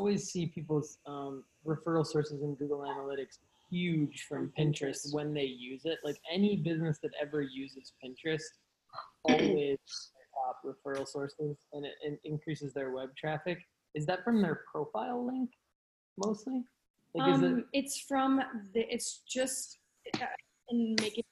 [0.00, 3.36] Always see people's um, referral sources in Google Analytics
[3.70, 5.98] huge from Pinterest when they use it.
[6.02, 8.40] Like any business that ever uses Pinterest
[9.24, 9.78] always
[10.34, 13.58] top referral sources and it, it increases their web traffic.
[13.94, 15.50] Is that from their profile link
[16.16, 16.64] mostly?
[17.14, 18.40] Like is it Um, it's from
[18.72, 19.80] the, it's just,
[20.14, 20.26] uh,
[20.70, 21.24] and make it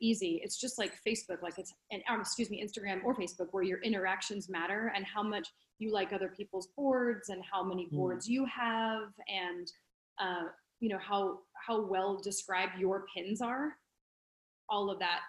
[0.00, 0.40] easy.
[0.44, 3.80] It's just like Facebook, like it's, and, um, excuse me, Instagram or Facebook, where your
[3.82, 7.96] interactions matter and how much you like other people's boards and how many Hmm.
[7.96, 9.70] boards you have and,
[10.18, 10.44] uh,
[10.80, 13.76] you know, how, how well described your pins are.
[14.68, 15.20] All of that,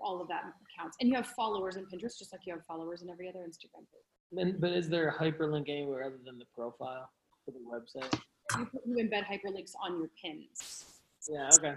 [0.00, 0.44] all of that
[0.78, 0.96] counts.
[1.00, 3.86] And you have followers in Pinterest, just like you have followers in every other Instagram
[3.90, 4.38] page.
[4.38, 7.10] and- but is there a hyperlink anywhere other than the profile
[7.44, 8.20] for the website?
[8.58, 10.84] You, put- you embed hyperlinks on your pins.
[11.28, 11.76] Yeah, okay.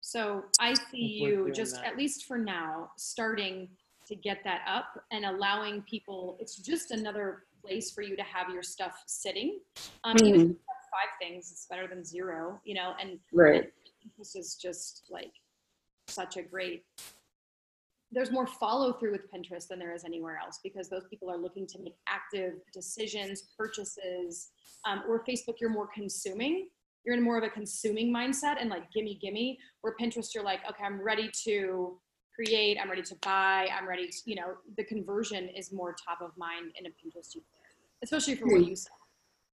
[0.00, 1.86] So I see you just, that.
[1.86, 3.68] at least for now, starting
[4.06, 8.48] to get that up and allowing people, it's just another place for you to have
[8.50, 9.58] your stuff sitting.
[10.04, 13.70] Um, Even you have five things, it's better than zero, you know, and Right.
[14.16, 15.32] this is just like
[16.06, 16.84] such a great
[18.10, 21.36] there's more follow through with pinterest than there is anywhere else because those people are
[21.36, 24.48] looking to make active decisions purchases
[24.86, 26.68] um, or facebook you're more consuming
[27.04, 30.60] you're in more of a consuming mindset and like gimme gimme where pinterest you're like
[30.68, 31.98] okay i'm ready to
[32.34, 36.20] create i'm ready to buy i'm ready to you know the conversion is more top
[36.20, 37.46] of mind in a pinterest user
[38.02, 38.94] especially for what you sell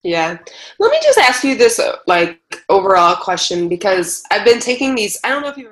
[0.04, 0.38] Yeah.
[0.80, 5.18] Let me just ask you this uh, like overall question because I've been taking these
[5.24, 5.72] I don't know if you've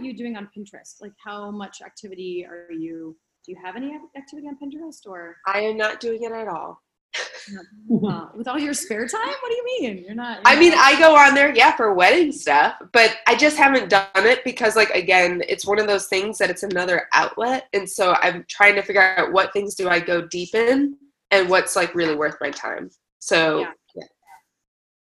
[0.00, 3.98] Are you doing on pinterest like how much activity are you do you have any
[4.16, 6.80] activity on pinterest or I am not doing it at all.
[8.08, 10.70] uh, with all your spare time what do you mean you're not I you're mean,
[10.72, 14.42] not- I go on there, yeah, for wedding stuff, but I just haven't done it
[14.44, 17.68] because, like, again, it's one of those things that it's another outlet.
[17.72, 20.96] And so I'm trying to figure out what things do I go deep in
[21.30, 22.90] and what's, like, really worth my time.
[23.20, 23.70] So, Yeah.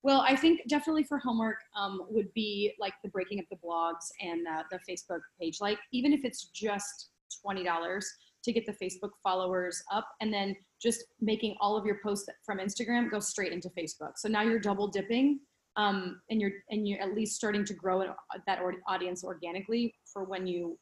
[0.07, 4.07] Well, I think definitely for homework um, would be like the breaking up the blogs
[4.21, 5.59] and uh, the Facebook page.
[5.61, 7.09] Like even if it's just
[7.43, 8.09] twenty dollars
[8.45, 12.59] to get the Facebook followers up, and then just making all of your posts from
[12.59, 14.13] Instagram go straight into Facebook.
[14.15, 15.41] So now you're double dipping,
[15.75, 18.11] um, and you're and you're at least starting to grow it-
[18.47, 20.79] that audience organically for when you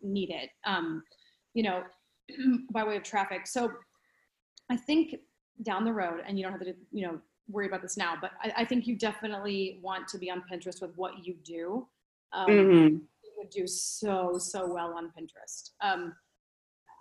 [0.00, 0.48] need it.
[0.64, 1.02] Um,
[1.52, 1.82] you know,
[2.72, 3.46] by way of traffic.
[3.46, 3.70] So
[4.70, 5.16] I think
[5.62, 8.30] down the road, and you don't have to, you know, worry about this now, but
[8.42, 11.86] I, I think you definitely want to be on Pinterest with what you do.
[12.32, 12.88] Um, mhm.
[13.24, 15.70] You would do so so well on Pinterest.
[15.80, 16.14] Um,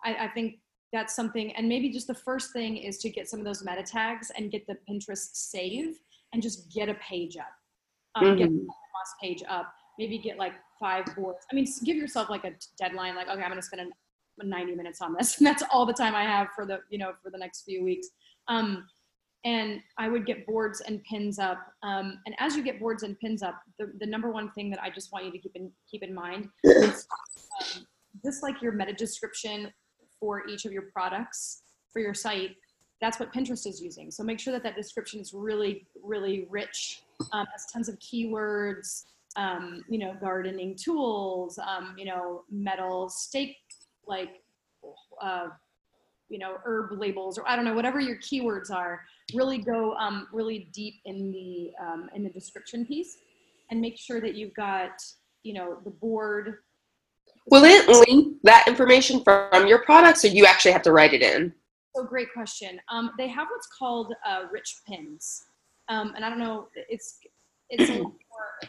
[0.04, 0.56] I, I think
[0.92, 3.84] that's something, and maybe just the first thing is to get some of those meta
[3.84, 6.00] tags and get the Pinterest save
[6.34, 7.48] and just get a page up.
[8.16, 8.60] Um, Get Mhm.
[8.60, 9.74] the boss page up.
[9.98, 11.46] Maybe get like five boards.
[11.52, 13.16] I mean, give yourself like a deadline.
[13.16, 13.92] Like, okay, I'm going to spend an
[14.44, 17.12] 90 minutes on this and that's all the time i have for the you know
[17.22, 18.08] for the next few weeks
[18.48, 18.88] um,
[19.44, 23.20] and i would get boards and pins up um, and as you get boards and
[23.20, 25.72] pins up the, the number one thing that i just want you to keep in
[25.90, 27.08] keep in mind is
[27.76, 27.86] um,
[28.24, 29.72] just like your meta description
[30.20, 32.56] for each of your products for your site
[33.02, 34.12] that's what pinterest is using.
[34.12, 37.02] So make sure that that description is really really rich
[37.34, 39.06] um, has tons of keywords
[39.36, 43.58] um, you know gardening tools um, you know metal stake
[44.08, 44.42] like
[45.22, 45.48] uh,
[46.32, 49.02] you know herb labels or i don't know whatever your keywords are
[49.36, 53.18] really go um, really deep in the um, in the description piece
[53.70, 54.92] and make sure that you've got
[55.44, 56.60] you know the board.
[57.50, 61.22] Will it link that information from your product so you actually have to write it
[61.22, 61.54] in?
[61.96, 62.80] so great question.
[62.90, 65.46] Um, they have what's called uh, rich pins.
[65.90, 67.18] Um, and i don't know it's
[67.70, 68.14] it's a lot more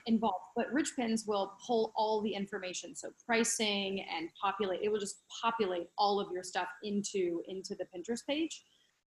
[0.06, 0.44] involved.
[0.56, 4.80] But Rich Pins will pull all the information, so pricing and populate.
[4.82, 8.62] It will just populate all of your stuff into into the Pinterest page.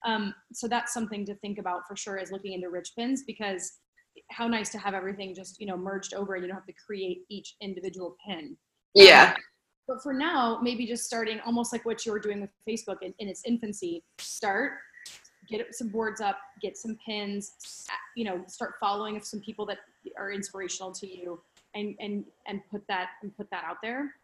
[0.06, 2.18] Um, so that's something to think about for sure.
[2.18, 3.80] Is looking into Rich Pins because
[4.30, 6.74] how nice to have everything just you know merged over and you don't have to
[6.86, 8.57] create each individual pin.
[8.94, 9.33] Yeah.
[9.36, 9.42] Um,
[9.88, 13.13] but for now, maybe just starting almost like what you were doing with Facebook in,
[13.19, 14.04] in its infancy.
[14.18, 14.74] Start,
[15.49, 19.79] get some boards up, get some pins, you know, start following some people that
[20.17, 21.41] are inspirational to you,
[21.75, 24.15] and and and put that and put that out there.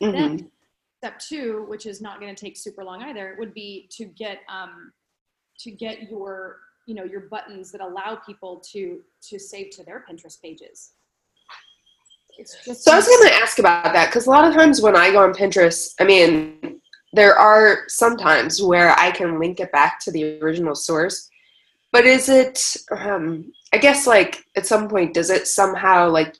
[0.00, 0.12] Mhm.
[0.12, 0.50] Then
[0.98, 4.40] step two, which is not going to take super long either, would be to get
[4.48, 4.92] um,
[5.58, 10.04] to get your you know your buttons that allow people to to save to their
[10.08, 10.92] Pinterest pages.
[12.36, 14.82] It's just So I was going to ask about that because a lot of times
[14.82, 16.73] when I go on Pinterest, I mean,
[17.14, 21.28] there are some times where I can link it back to the original source.
[21.92, 26.36] But is it, um, I guess, like at some point, does it somehow like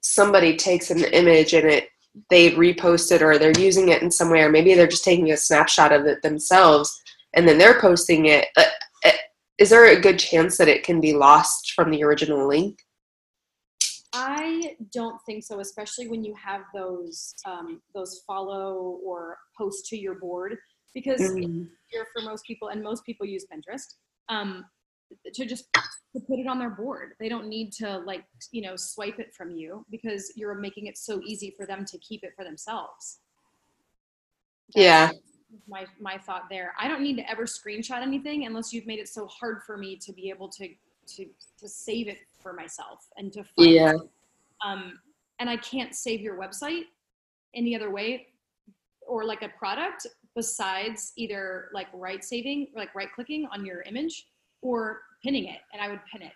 [0.00, 1.88] somebody takes an image and it
[2.30, 5.32] they repost it or they're using it in some way, or maybe they're just taking
[5.32, 7.00] a snapshot of it themselves
[7.34, 8.46] and then they're posting it?
[8.56, 9.10] Uh,
[9.58, 12.78] Is there a good chance that it can be lost from the original link?
[14.12, 19.96] I don't think so, especially when you have those um, those follow or post to
[19.96, 20.58] your board,
[20.94, 21.68] because it's Mm.
[21.90, 23.94] easier for most people, and most people use Pinterest
[24.28, 24.64] um,
[25.32, 27.14] to just to put it on their board.
[27.18, 30.98] They don't need to like you know swipe it from you because you're making it
[30.98, 33.20] so easy for them to keep it for themselves.
[34.74, 35.10] Yeah.
[35.68, 36.72] My my thought there.
[36.78, 39.96] I don't need to ever screenshot anything unless you've made it so hard for me
[39.96, 40.68] to be able to
[41.06, 41.26] to
[41.58, 43.94] to save it for myself and to find Yeah.
[43.94, 44.00] it.
[44.64, 44.98] Um,
[45.38, 46.84] and I can't save your website
[47.54, 48.28] any other way
[49.06, 54.26] or like a product besides either like right saving, like right clicking on your image
[54.62, 55.60] or pinning it.
[55.72, 56.32] And I would pin it.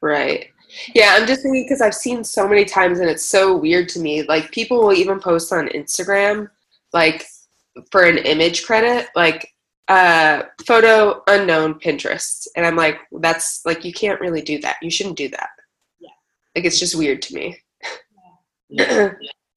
[0.00, 0.48] Right.
[0.94, 4.00] Yeah, I'm just thinking because I've seen so many times and it's so weird to
[4.00, 4.22] me.
[4.22, 6.50] Like people will even post on Instagram,
[6.92, 7.24] like
[7.90, 9.51] for an image credit, like
[9.92, 12.46] uh photo unknown Pinterest.
[12.56, 14.76] And I'm like, that's like you can't really do that.
[14.82, 15.50] You shouldn't do that.
[16.00, 16.10] Yeah.
[16.54, 17.58] Like it's just weird to me.
[18.74, 19.12] Yeah.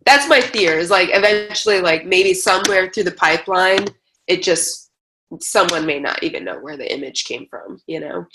[0.05, 3.87] That's my fear is like eventually like maybe somewhere through the pipeline
[4.27, 4.91] it just
[5.39, 8.25] someone may not even know where the image came from, you know.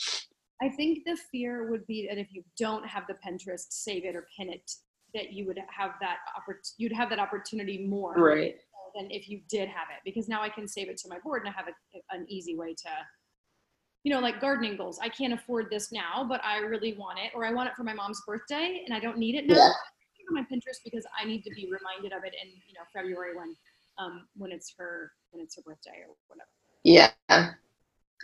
[0.62, 4.14] I think the fear would be that if you don't have the Pinterest, save it
[4.14, 4.70] or pin it,
[5.14, 8.56] that you would have that oppor- you'd have that opportunity more Right.
[8.94, 11.42] Than if you did have it because now I can save it to my board
[11.42, 12.90] and I have a, an easy way to,
[14.04, 14.98] you know, like gardening goals.
[15.02, 17.84] I can't afford this now, but I really want it, or I want it for
[17.84, 19.56] my mom's birthday and I don't need it now.
[19.56, 19.72] Yeah.
[20.28, 23.37] On my Pinterest because I need to be reminded of it in you know February
[23.37, 23.56] when
[23.98, 26.50] um when it's her when it's her birthday or whatever.
[26.84, 27.10] Yeah.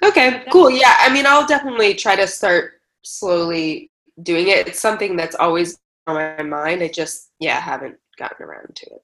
[0.05, 0.71] Okay, cool.
[0.71, 3.91] Yeah, I mean, I'll definitely try to start slowly
[4.23, 4.69] doing it.
[4.69, 6.83] It's something that's always on my mind.
[6.83, 9.03] I just, yeah, haven't gotten around to it.